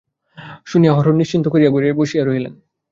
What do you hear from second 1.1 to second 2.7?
নিশ্চিন্ত হইয়া ঘরে বসিয়া রহিলেন।